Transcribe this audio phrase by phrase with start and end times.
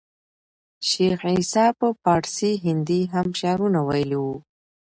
[0.87, 4.35] شېخ عیسي په پاړسي هندي هم شعرونه ویلي وو.